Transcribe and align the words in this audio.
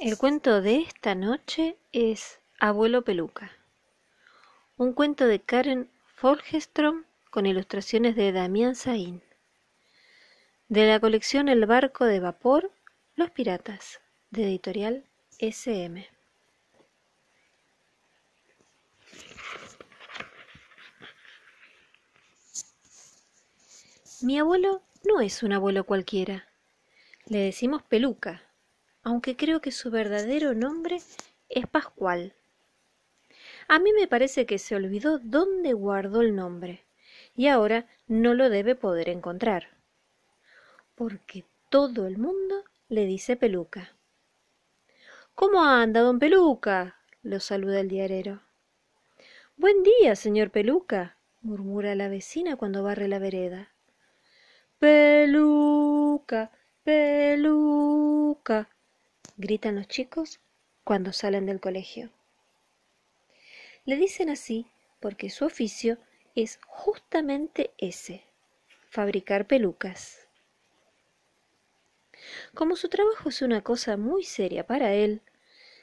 El 0.00 0.16
cuento 0.16 0.62
de 0.62 0.76
esta 0.76 1.14
noche 1.14 1.76
es 1.92 2.38
Abuelo 2.58 3.02
Peluca, 3.02 3.52
un 4.76 4.94
cuento 4.94 5.26
de 5.26 5.40
Karen 5.40 5.90
Folgestrom 6.16 7.04
con 7.30 7.46
ilustraciones 7.46 8.16
de 8.16 8.32
Damián 8.32 8.74
Saín, 8.74 9.22
de 10.68 10.86
la 10.86 10.98
colección 10.98 11.48
El 11.48 11.66
barco 11.66 12.04
de 12.04 12.20
vapor, 12.20 12.70
Los 13.16 13.30
piratas, 13.30 14.00
de 14.30 14.44
editorial 14.44 15.04
SM. 15.38 16.08
Mi 24.22 24.38
abuelo 24.38 24.82
no 25.04 25.20
es 25.20 25.42
un 25.42 25.52
abuelo 25.52 25.84
cualquiera. 25.84 26.48
Le 27.26 27.38
decimos 27.38 27.82
peluca, 27.82 28.42
aunque 29.02 29.36
creo 29.36 29.60
que 29.60 29.72
su 29.72 29.90
verdadero 29.90 30.54
nombre 30.54 31.00
es 31.48 31.66
Pascual. 31.66 32.34
A 33.68 33.78
mí 33.78 33.92
me 33.92 34.06
parece 34.06 34.46
que 34.46 34.58
se 34.58 34.74
olvidó 34.74 35.18
dónde 35.18 35.72
guardó 35.72 36.20
el 36.20 36.34
nombre 36.34 36.84
y 37.34 37.48
ahora 37.48 37.86
no 38.06 38.34
lo 38.34 38.50
debe 38.50 38.74
poder 38.74 39.08
encontrar, 39.08 39.68
porque 40.94 41.44
todo 41.70 42.06
el 42.06 42.18
mundo 42.18 42.64
le 42.88 43.06
dice 43.06 43.36
peluca. 43.36 43.92
¿Cómo 45.34 45.64
anda, 45.64 46.00
don 46.00 46.18
Peluca? 46.18 46.96
lo 47.22 47.40
saluda 47.40 47.80
el 47.80 47.88
diarero. 47.88 48.42
Buen 49.56 49.82
día, 49.82 50.14
señor 50.16 50.50
Peluca, 50.50 51.16
murmura 51.40 51.94
la 51.94 52.08
vecina 52.08 52.56
cuando 52.56 52.82
barre 52.82 53.08
la 53.08 53.18
vereda. 53.18 53.72
Peluca, 54.78 56.50
peluca, 56.82 58.68
gritan 59.36 59.76
los 59.76 59.88
chicos 59.88 60.40
cuando 60.84 61.12
salen 61.12 61.46
del 61.46 61.60
colegio. 61.60 62.10
Le 63.84 63.96
dicen 63.96 64.30
así 64.30 64.66
porque 65.00 65.30
su 65.30 65.44
oficio 65.44 65.98
es 66.34 66.60
justamente 66.66 67.72
ese, 67.78 68.24
fabricar 68.88 69.46
pelucas. 69.46 70.28
Como 72.54 72.76
su 72.76 72.88
trabajo 72.88 73.28
es 73.28 73.42
una 73.42 73.62
cosa 73.62 73.96
muy 73.96 74.22
seria 74.22 74.66
para 74.66 74.94
él, 74.94 75.22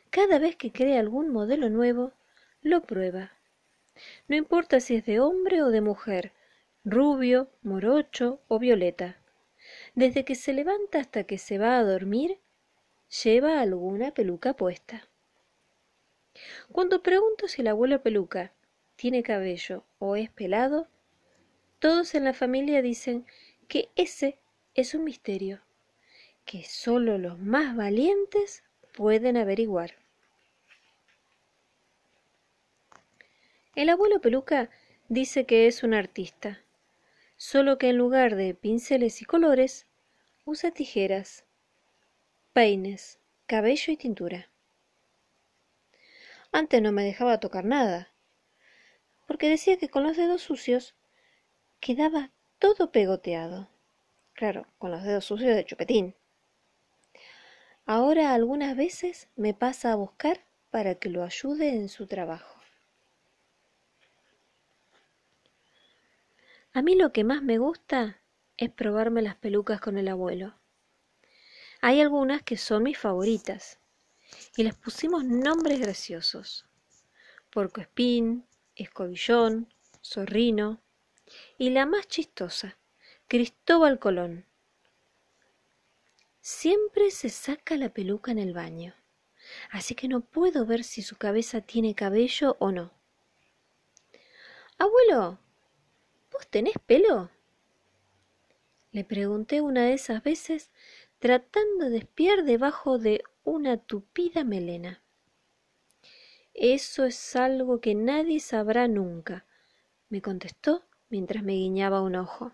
cada 0.09 0.39
vez 0.39 0.55
que 0.55 0.71
crea 0.71 0.99
algún 0.99 1.29
modelo 1.29 1.69
nuevo, 1.69 2.13
lo 2.61 2.81
prueba. 2.81 3.33
No 4.27 4.35
importa 4.35 4.79
si 4.79 4.95
es 4.95 5.05
de 5.05 5.19
hombre 5.19 5.61
o 5.61 5.69
de 5.69 5.81
mujer, 5.81 6.31
rubio, 6.85 7.49
morocho 7.61 8.41
o 8.47 8.59
violeta. 8.59 9.17
Desde 9.93 10.23
que 10.23 10.35
se 10.35 10.53
levanta 10.53 10.99
hasta 10.99 11.25
que 11.25 11.37
se 11.37 11.57
va 11.57 11.77
a 11.77 11.83
dormir, 11.83 12.39
lleva 13.09 13.59
alguna 13.59 14.11
peluca 14.11 14.53
puesta. 14.53 15.07
Cuando 16.71 17.01
pregunto 17.01 17.47
si 17.47 17.61
el 17.61 17.67
abuelo 17.67 18.01
peluca 18.01 18.53
tiene 18.95 19.23
cabello 19.23 19.83
o 19.97 20.15
es 20.15 20.29
pelado, 20.29 20.87
todos 21.79 22.13
en 22.13 22.23
la 22.23 22.33
familia 22.33 22.81
dicen 22.81 23.25
que 23.67 23.89
ese 23.95 24.37
es 24.75 24.93
un 24.93 25.03
misterio, 25.03 25.61
que 26.45 26.63
solo 26.63 27.17
los 27.17 27.39
más 27.39 27.75
valientes 27.75 28.63
pueden 28.93 29.37
averiguar. 29.37 29.95
El 33.75 33.89
abuelo 33.89 34.19
peluca 34.19 34.69
dice 35.07 35.45
que 35.45 35.67
es 35.67 35.83
un 35.83 35.93
artista, 35.93 36.61
solo 37.37 37.77
que 37.77 37.89
en 37.89 37.97
lugar 37.97 38.35
de 38.35 38.53
pinceles 38.53 39.21
y 39.21 39.25
colores, 39.25 39.87
usa 40.45 40.71
tijeras 40.71 41.45
peines, 42.53 43.19
cabello 43.45 43.93
y 43.93 43.97
tintura. 43.97 44.49
Antes 46.51 46.81
no 46.81 46.91
me 46.91 47.03
dejaba 47.03 47.39
tocar 47.39 47.63
nada, 47.63 48.09
porque 49.27 49.49
decía 49.49 49.77
que 49.77 49.89
con 49.89 50.03
los 50.03 50.17
dedos 50.17 50.41
sucios 50.41 50.95
quedaba 51.79 52.31
todo 52.57 52.91
pegoteado. 52.91 53.69
Claro, 54.33 54.65
con 54.77 54.91
los 54.91 55.03
dedos 55.03 55.25
sucios 55.25 55.55
de 55.55 55.65
chupetín. 55.65 56.15
Ahora 57.85 58.33
algunas 58.33 58.75
veces 58.75 59.27
me 59.35 59.53
pasa 59.53 59.91
a 59.91 59.95
buscar 59.95 60.45
para 60.71 60.95
que 60.95 61.09
lo 61.09 61.23
ayude 61.23 61.69
en 61.69 61.89
su 61.89 62.07
trabajo. 62.07 62.59
A 66.73 66.81
mí 66.81 66.95
lo 66.95 67.11
que 67.11 67.23
más 67.23 67.41
me 67.41 67.57
gusta 67.57 68.21
es 68.57 68.69
probarme 68.69 69.21
las 69.21 69.35
pelucas 69.35 69.81
con 69.81 69.97
el 69.97 70.07
abuelo. 70.07 70.58
Hay 71.81 72.01
algunas 72.01 72.43
que 72.43 72.57
son 72.57 72.83
mis 72.83 72.97
favoritas 72.97 73.79
y 74.57 74.63
les 74.63 74.75
pusimos 74.75 75.23
nombres 75.23 75.79
graciosos. 75.79 76.65
Porco 77.49 77.79
espín, 77.79 78.45
escobillón, 78.75 79.73
zorrino 80.03 80.81
y 81.57 81.69
la 81.69 81.85
más 81.85 82.07
chistosa, 82.07 82.77
Cristóbal 83.27 83.97
Colón. 83.97 84.45
Siempre 86.41 87.11
se 87.11 87.29
saca 87.29 87.77
la 87.77 87.93
peluca 87.93 88.31
en 88.31 88.39
el 88.39 88.53
baño, 88.53 88.93
así 89.71 89.95
que 89.95 90.07
no 90.07 90.21
puedo 90.21 90.65
ver 90.65 90.83
si 90.83 91.01
su 91.01 91.15
cabeza 91.15 91.61
tiene 91.61 91.95
cabello 91.95 92.57
o 92.59 92.71
no. 92.71 92.91
Abuelo, 94.77 95.39
¿vos 96.31 96.47
tenés 96.47 96.75
pelo? 96.85 97.29
Le 98.91 99.03
pregunté 99.03 99.61
una 99.61 99.85
de 99.85 99.93
esas 99.93 100.23
veces 100.23 100.71
tratando 101.19 101.89
de 101.89 101.97
espiar 101.97 102.43
debajo 102.43 102.97
de 102.97 103.23
una 103.43 103.77
tupida 103.77 104.43
melena. 104.43 105.03
Eso 106.53 107.05
es 107.05 107.35
algo 107.35 107.79
que 107.81 107.93
nadie 107.93 108.39
sabrá 108.39 108.87
nunca, 108.87 109.45
me 110.09 110.21
contestó 110.21 110.83
mientras 111.09 111.43
me 111.43 111.53
guiñaba 111.53 112.01
un 112.01 112.15
ojo. 112.15 112.53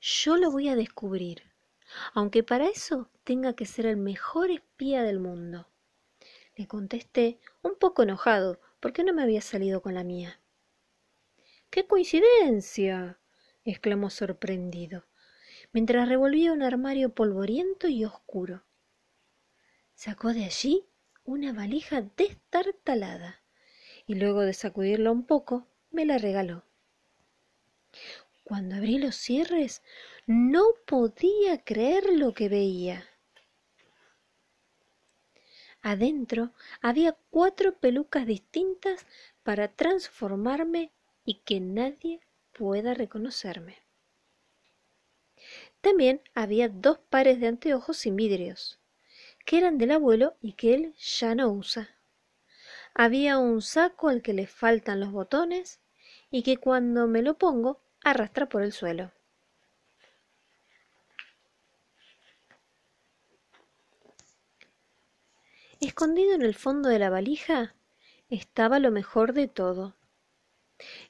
Yo 0.00 0.36
lo 0.36 0.50
voy 0.50 0.68
a 0.68 0.76
descubrir, 0.76 1.42
aunque 2.12 2.42
para 2.42 2.66
eso 2.66 3.08
tenga 3.24 3.54
que 3.54 3.66
ser 3.66 3.86
el 3.86 3.96
mejor 3.96 4.50
espía 4.50 5.02
del 5.02 5.20
mundo. 5.20 5.68
Le 6.56 6.66
contesté, 6.66 7.38
un 7.62 7.74
poco 7.76 8.02
enojado, 8.02 8.60
porque 8.84 9.02
no 9.02 9.14
me 9.14 9.22
había 9.22 9.40
salido 9.40 9.80
con 9.80 9.94
la 9.94 10.04
mía. 10.04 10.42
¡Qué 11.70 11.86
coincidencia! 11.86 13.18
exclamó 13.64 14.10
sorprendido, 14.10 15.06
mientras 15.72 16.06
revolvía 16.06 16.52
un 16.52 16.62
armario 16.62 17.14
polvoriento 17.14 17.88
y 17.88 18.04
oscuro. 18.04 18.62
Sacó 19.94 20.34
de 20.34 20.44
allí 20.44 20.84
una 21.24 21.54
valija 21.54 22.02
destartalada 22.14 23.42
y 24.06 24.16
luego 24.16 24.42
de 24.42 24.52
sacudirla 24.52 25.12
un 25.12 25.24
poco 25.24 25.66
me 25.90 26.04
la 26.04 26.18
regaló. 26.18 26.66
Cuando 28.42 28.74
abrí 28.74 28.98
los 28.98 29.16
cierres 29.16 29.82
no 30.26 30.62
podía 30.86 31.64
creer 31.64 32.04
lo 32.12 32.34
que 32.34 32.50
veía. 32.50 33.02
Adentro 35.86 36.50
había 36.80 37.14
cuatro 37.28 37.76
pelucas 37.76 38.24
distintas 38.26 39.04
para 39.42 39.68
transformarme 39.68 40.92
y 41.26 41.42
que 41.44 41.60
nadie 41.60 42.20
pueda 42.54 42.94
reconocerme. 42.94 43.76
También 45.82 46.22
había 46.34 46.70
dos 46.70 47.00
pares 47.10 47.38
de 47.38 47.48
anteojos 47.48 47.98
sin 47.98 48.16
vidrios, 48.16 48.80
que 49.44 49.58
eran 49.58 49.76
del 49.76 49.90
abuelo 49.90 50.38
y 50.40 50.54
que 50.54 50.72
él 50.72 50.94
ya 50.94 51.34
no 51.34 51.50
usa. 51.50 51.90
Había 52.94 53.36
un 53.36 53.60
saco 53.60 54.08
al 54.08 54.22
que 54.22 54.32
le 54.32 54.46
faltan 54.46 55.00
los 55.00 55.12
botones 55.12 55.82
y 56.30 56.44
que 56.44 56.56
cuando 56.56 57.06
me 57.08 57.20
lo 57.20 57.36
pongo 57.36 57.82
arrastra 58.02 58.48
por 58.48 58.62
el 58.62 58.72
suelo. 58.72 59.12
Escondido 65.80 66.34
en 66.34 66.42
el 66.42 66.54
fondo 66.54 66.88
de 66.88 66.98
la 66.98 67.10
valija 67.10 67.74
estaba 68.28 68.78
lo 68.78 68.90
mejor 68.90 69.32
de 69.32 69.48
todo. 69.48 69.96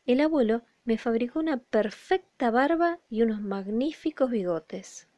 El 0.07 0.21
abuelo 0.21 0.63
me 0.85 0.99
fabricó 0.99 1.39
una 1.39 1.59
perfecta 1.59 2.51
barba 2.51 3.01
y 3.09 3.23
unos 3.23 3.41
magníficos 3.41 4.31
bigotes. 4.31 5.09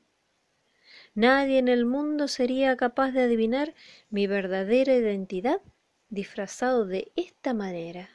Nadie 1.15 1.59
en 1.59 1.69
el 1.69 1.87
mundo 1.87 2.29
sería 2.29 2.77
capaz 2.77 3.11
de 3.13 3.23
adivinar 3.23 3.75
mi 4.11 4.27
verdadera 4.27 4.95
identidad 4.95 5.61
disfrazado 6.09 6.87
de 6.87 7.11
esta 7.17 7.55
manera. 7.55 8.11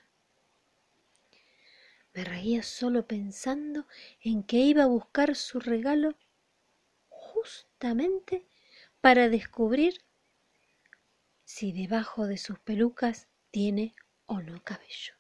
Me 2.14 2.24
reía 2.24 2.62
solo 2.64 3.08
pensando 3.08 3.88
en 4.22 4.44
que 4.44 4.58
iba 4.58 4.84
a 4.84 4.88
buscar 4.88 5.36
su 5.36 5.60
regalo 5.60 6.16
justamente 7.10 8.46
para 9.02 9.30
descubrir 9.30 10.02
si 11.54 11.74
debajo 11.74 12.28
de 12.28 12.38
sus 12.38 12.60
pelucas 12.60 13.28
tiene 13.52 13.94
o 14.26 14.42
no 14.42 14.64
cabello. 14.64 15.14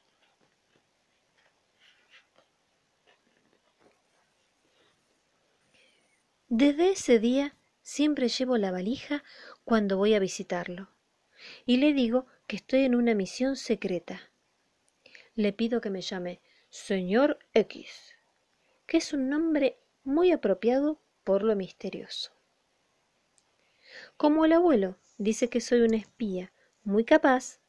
Desde 6.48 6.92
ese 6.92 7.20
día 7.20 7.58
siempre 7.84 8.30
llevo 8.30 8.56
la 8.58 8.72
valija 8.72 9.26
cuando 9.66 9.98
voy 9.98 10.14
a 10.14 10.20
visitarlo 10.20 10.88
y 11.66 11.78
le 11.78 11.92
digo 11.92 12.28
que 12.48 12.56
estoy 12.56 12.86
en 12.86 12.96
una 12.96 13.14
misión 13.14 13.58
secreta. 13.58 14.32
Le 15.36 15.52
pido 15.52 15.82
que 15.82 15.90
me 15.90 16.02
llame 16.02 16.40
Señor 16.70 17.40
X, 17.54 18.16
que 18.86 18.98
es 18.98 19.12
un 19.12 19.28
nombre 19.28 19.80
muy 20.06 20.32
apropiado 20.32 21.02
por 21.26 21.44
lo 21.44 21.58
misterioso. 21.58 22.32
Como 24.22 24.46
el 24.46 24.54
abuelo 24.54 24.98
dice 25.18 25.50
que 25.50 25.62
soy 25.62 25.82
una 25.82 25.98
espía 25.98 26.54
muy 26.84 27.06
capaz, 27.06 27.60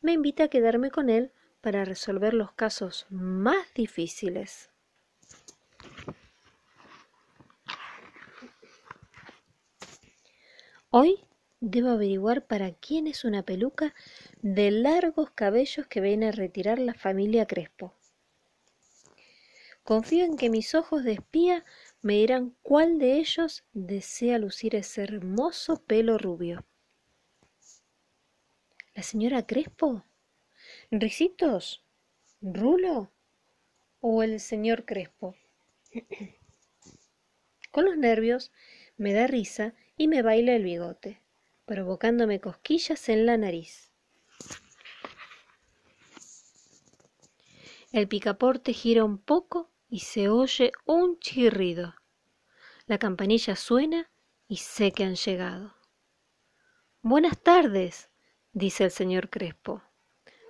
me 0.00 0.10
invita 0.10 0.42
a 0.42 0.48
quedarme 0.48 0.90
con 0.90 1.08
él 1.08 1.30
para 1.60 1.84
resolver 1.84 2.34
los 2.34 2.50
casos 2.50 3.06
más 3.10 3.72
difíciles. 3.76 4.70
Hoy 10.90 11.24
debo 11.60 11.90
averiguar 11.90 12.44
para 12.44 12.72
quién 12.72 13.06
es 13.06 13.24
una 13.24 13.44
peluca 13.44 13.94
de 14.42 14.72
largos 14.72 15.30
cabellos 15.30 15.86
que 15.86 16.00
viene 16.00 16.26
a 16.26 16.32
retirar 16.32 16.80
la 16.80 16.94
familia 16.94 17.46
Crespo. 17.46 17.94
Confío 19.84 20.24
en 20.24 20.36
que 20.36 20.50
mis 20.50 20.74
ojos 20.74 21.04
de 21.04 21.12
espía 21.12 21.64
me 22.02 22.14
dirán 22.14 22.56
cuál 22.62 22.98
de 22.98 23.18
ellos 23.18 23.64
desea 23.72 24.38
lucir 24.38 24.74
ese 24.74 25.02
hermoso 25.02 25.82
pelo 25.82 26.16
rubio. 26.16 26.64
¿La 28.94 29.02
señora 29.02 29.46
Crespo? 29.46 30.04
¿Ricitos? 30.90 31.84
¿Rulo? 32.40 33.10
¿O 34.00 34.22
el 34.22 34.40
señor 34.40 34.84
Crespo? 34.84 35.36
Con 37.70 37.84
los 37.84 37.96
nervios 37.96 38.50
me 38.96 39.12
da 39.12 39.26
risa 39.26 39.74
y 39.96 40.08
me 40.08 40.22
baila 40.22 40.54
el 40.54 40.64
bigote, 40.64 41.20
provocándome 41.66 42.40
cosquillas 42.40 43.08
en 43.08 43.26
la 43.26 43.36
nariz. 43.36 43.90
El 47.92 48.08
picaporte 48.08 48.72
gira 48.72 49.04
un 49.04 49.18
poco 49.18 49.70
y 49.90 50.00
se 50.00 50.28
oye 50.28 50.72
un 50.86 51.18
chirrido. 51.18 51.94
La 52.86 52.98
campanilla 52.98 53.56
suena 53.56 54.08
y 54.48 54.58
sé 54.58 54.92
que 54.92 55.04
han 55.04 55.16
llegado. 55.16 55.74
Buenas 57.02 57.42
tardes, 57.42 58.08
dice 58.52 58.84
el 58.84 58.90
señor 58.92 59.30
Crespo. 59.30 59.82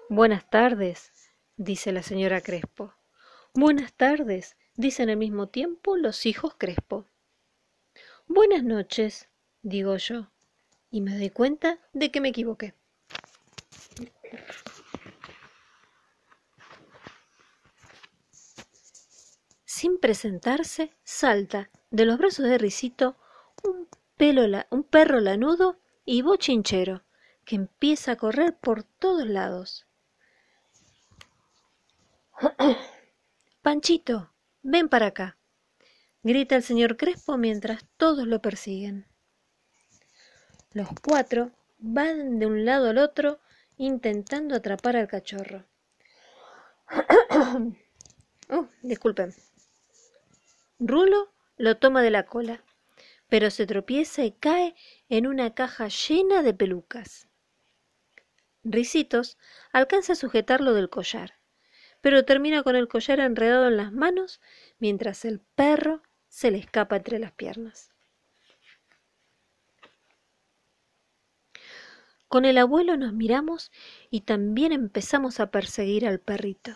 Buenas 0.09 0.49
tardes, 0.51 1.13
dice 1.57 1.93
la 1.93 2.03
señora 2.03 2.41
Crespo. 2.43 2.95
Buenas 3.55 3.95
tardes, 3.95 4.57
dicen 4.75 5.11
al 5.11 5.17
mismo 5.17 5.49
tiempo 5.49 5.97
los 5.97 6.27
hijos 6.27 6.55
Crespo. 6.57 7.07
Buenas 8.27 8.63
noches, 8.63 9.29
digo 9.63 9.97
yo, 9.97 10.31
y 10.91 11.01
me 11.01 11.17
doy 11.17 11.31
cuenta 11.31 11.79
de 11.93 12.11
que 12.11 12.21
me 12.21 12.29
equivoqué. 12.29 12.75
Sin 19.81 19.97
presentarse, 19.99 20.93
salta 21.05 21.71
de 21.91 22.05
los 22.05 22.19
brazos 22.19 22.45
de 22.45 22.59
pelo 24.19 24.43
un 24.71 24.85
perro 24.85 25.21
lanudo 25.21 25.79
y 26.05 26.21
bochinchero 26.21 27.03
que 27.47 27.57
empieza 27.57 28.13
a 28.13 28.17
correr 28.17 28.55
por 28.55 28.83
todos 28.83 29.27
lados. 29.27 29.87
Panchito, 33.63 34.31
ven 34.61 34.91
para 34.91 35.07
acá, 35.07 35.39
grita 36.23 36.57
el 36.57 36.63
señor 36.63 36.99
Crespo 36.99 37.39
mientras 37.39 37.87
todos 37.97 38.27
lo 38.27 38.43
persiguen. 38.43 39.07
Los 40.75 40.89
cuatro 41.03 41.53
van 41.79 42.39
de 42.39 42.45
un 42.45 42.67
lado 42.67 42.91
al 42.91 42.99
otro 42.99 43.41
intentando 43.79 44.55
atrapar 44.57 44.97
al 44.97 45.09
cachorro. 45.09 45.65
oh, 48.51 48.69
disculpen. 48.83 49.33
Rulo 50.81 51.31
lo 51.59 51.77
toma 51.77 52.01
de 52.01 52.11
la 52.11 52.25
cola, 52.25 52.65
pero 53.29 53.51
se 53.51 53.67
tropieza 53.67 54.25
y 54.25 54.33
cae 54.33 54.75
en 55.11 55.27
una 55.27 55.55
caja 55.55 55.89
llena 55.89 56.43
de 56.43 56.55
pelucas. 56.55 57.29
Ricitos 58.65 59.37
alcanza 59.73 60.15
a 60.15 60.17
sujetarlo 60.17 60.73
del 60.73 60.89
collar, 60.89 61.35
pero 62.01 62.25
termina 62.25 62.63
con 62.63 62.77
el 62.77 62.89
collar 62.89 63.21
enredado 63.21 63.69
en 63.69 63.77
las 63.77 63.93
manos 63.93 64.41
mientras 64.79 65.27
el 65.27 65.41
perro 65.41 66.03
se 66.29 66.51
le 66.51 66.57
escapa 66.57 66.97
entre 66.97 67.19
las 67.19 67.33
piernas. 67.33 67.93
Con 72.27 72.47
el 72.47 72.57
abuelo 72.57 72.97
nos 72.97 73.13
miramos 73.13 73.71
y 74.09 74.23
también 74.23 74.73
empezamos 74.73 75.41
a 75.41 75.51
perseguir 75.51 76.07
al 76.07 76.21
perrito. 76.21 76.73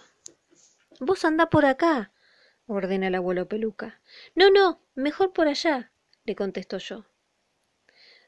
Vos 1.01 1.25
andá 1.25 1.49
por 1.49 1.65
acá, 1.65 2.13
ordena 2.67 3.09
el 3.09 3.15
abuelo 3.15 3.49
peluca. 3.49 4.01
No, 4.35 4.51
no, 4.51 4.81
mejor 4.95 5.33
por 5.33 5.49
allá, 5.49 5.93
le 6.25 6.35
contesto 6.35 6.79
yo. 6.79 7.05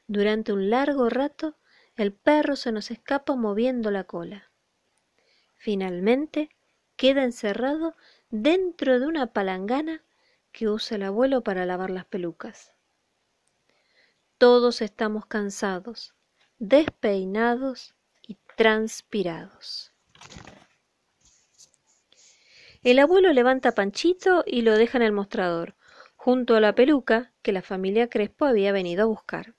Durante 0.07 0.53
un 0.53 0.69
largo 0.69 1.09
rato 1.09 1.57
el 1.95 2.13
perro 2.13 2.55
se 2.55 2.71
nos 2.71 2.91
escapa 2.91 3.35
moviendo 3.35 3.91
la 3.91 4.03
cola. 4.03 4.51
Finalmente 5.55 6.49
queda 6.95 7.23
encerrado 7.23 7.95
dentro 8.29 8.99
de 8.99 9.07
una 9.07 9.33
palangana 9.33 10.03
que 10.51 10.67
usa 10.69 10.97
el 10.97 11.03
abuelo 11.03 11.43
para 11.43 11.65
lavar 11.65 11.89
las 11.89 12.05
pelucas. 12.05 12.73
Todos 14.37 14.81
estamos 14.81 15.25
cansados, 15.25 16.13
despeinados 16.59 17.95
y 18.21 18.37
transpirados. 18.55 19.91
El 22.83 22.99
abuelo 22.99 23.33
levanta 23.33 23.69
a 23.69 23.71
Panchito 23.73 24.43
y 24.45 24.61
lo 24.61 24.77
deja 24.77 24.97
en 24.97 25.03
el 25.03 25.11
mostrador, 25.11 25.75
junto 26.15 26.55
a 26.55 26.61
la 26.61 26.75
peluca 26.75 27.33
que 27.41 27.51
la 27.51 27.61
familia 27.61 28.09
Crespo 28.09 28.45
había 28.45 28.71
venido 28.71 29.03
a 29.03 29.07
buscar. 29.07 29.55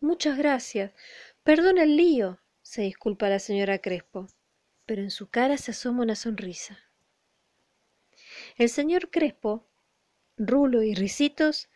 Muchas 0.00 0.38
gracias. 0.38 0.92
Perdona 1.42 1.82
el 1.82 1.96
lío, 1.96 2.38
se 2.62 2.82
disculpa 2.82 3.28
la 3.28 3.38
señora 3.38 3.78
Crespo, 3.78 4.28
pero 4.86 5.02
en 5.02 5.10
su 5.10 5.28
cara 5.28 5.56
se 5.56 5.72
asoma 5.72 6.02
una 6.02 6.14
sonrisa. 6.14 6.78
El 8.56 8.68
señor 8.68 9.10
Crespo, 9.10 9.66
Rulo 10.36 10.82
y 10.82 10.94
Ricitos 10.94 11.68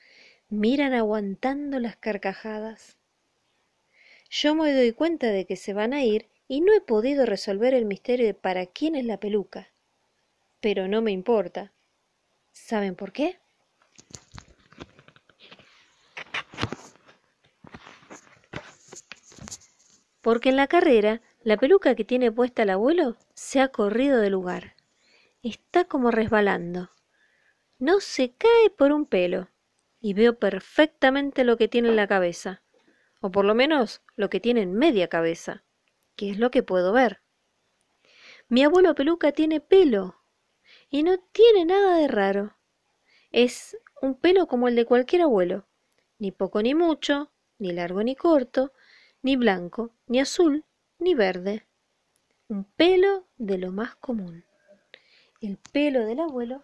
miran 0.49 0.95
aguantando 0.95 1.79
las 1.81 1.97
carcajadas. 1.97 2.99
Yo 4.31 4.55
me 4.55 4.73
doy 4.73 4.93
cuenta 4.93 5.29
de 5.29 5.47
que 5.47 5.57
se 5.57 5.73
van 5.73 5.93
a 5.93 6.05
ir 6.05 6.29
y 6.47 6.61
no 6.61 6.75
he 6.75 6.81
podido 6.81 7.27
resolver 7.27 7.75
el 7.75 7.85
misterio 7.85 8.27
de 8.27 8.35
para 8.35 8.67
quién 8.67 8.95
es 8.95 9.05
la 9.05 9.19
peluca. 9.19 9.69
Pero 10.61 10.89
no 10.89 11.03
me 11.03 11.13
importa. 11.13 11.73
¿Saben 12.53 12.95
por 12.95 13.13
qué? 13.13 13.39
porque 20.29 20.51
en 20.51 20.57
la 20.57 20.67
carrera 20.67 21.23
la 21.43 21.57
peluca 21.57 21.95
que 21.95 22.05
tiene 22.05 22.31
puesta 22.31 22.63
el 22.63 22.69
abuelo 22.69 23.17
se 23.33 23.63
ha 23.63 23.69
corrido 23.69 24.21
de 24.21 24.29
lugar. 24.29 24.77
Está 25.43 25.85
como 25.85 26.11
resbalando. 26.11 26.91
No 27.79 28.01
se 28.01 28.35
cae 28.35 28.69
por 28.77 28.93
un 28.93 29.07
pelo, 29.07 29.49
y 30.01 30.13
veo 30.13 30.39
perfectamente 30.39 31.45
lo 31.45 31.57
que 31.57 31.67
tiene 31.67 31.89
en 31.89 31.97
la 31.97 32.07
cabeza, 32.07 32.63
o 33.23 33.31
por 33.31 33.47
lo 33.47 33.55
menos 33.55 34.03
lo 34.17 34.29
que 34.29 34.39
tiene 34.39 34.61
en 34.61 34.75
media 34.75 35.09
cabeza, 35.09 35.65
que 36.15 36.29
es 36.29 36.39
lo 36.39 36.51
que 36.51 36.63
puedo 36.63 36.93
ver. 36.93 37.23
Mi 38.49 38.65
abuelo 38.65 38.95
peluca 38.95 39.33
tiene 39.33 39.61
pelo, 39.61 40.18
y 40.91 41.03
no 41.03 41.19
tiene 41.19 41.65
nada 41.65 41.97
de 41.97 42.09
raro. 42.09 42.57
Es 43.31 43.77
un 44.01 44.15
pelo 44.15 44.47
como 44.47 44.69
el 44.69 44.77
de 44.77 44.87
cualquier 44.87 45.23
abuelo, 45.23 45.67
ni 46.19 46.33
poco 46.33 46.63
ni 46.63 46.75
mucho, 46.75 47.33
ni 47.59 47.73
largo 47.73 48.03
ni 48.03 48.17
corto, 48.17 48.73
ni 49.23 49.37
blanco, 49.37 49.95
ni 50.07 50.21
azul, 50.21 50.65
ni 50.99 51.15
verde. 51.15 51.67
Un 52.49 52.65
pelo 52.65 53.29
de 53.37 53.59
lo 53.59 53.73
más 53.73 53.95
común. 53.97 54.45
El 55.41 55.59
pelo 55.59 56.05
del 56.07 56.21
abuelo 56.21 56.63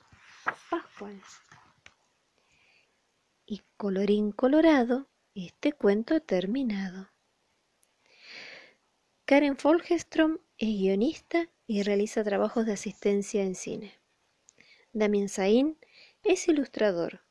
Pascual. 0.68 1.20
Y 3.46 3.62
colorín 3.76 4.32
colorado, 4.32 5.08
este 5.34 5.72
cuento 5.72 6.20
terminado. 6.20 7.10
Karen 9.24 9.56
Folgestrom 9.56 10.38
es 10.58 10.68
guionista 10.68 11.48
y 11.66 11.82
realiza 11.82 12.24
trabajos 12.24 12.66
de 12.66 12.74
asistencia 12.74 13.42
en 13.42 13.54
cine. 13.54 14.03
Damien 14.96 15.28
Sain 15.28 15.76
es 16.22 16.46
ilustrador, 16.46 17.24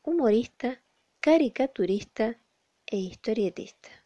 humorista, 0.00 0.82
caricaturista 1.20 2.40
e 2.86 2.96
historietista. 2.96 4.01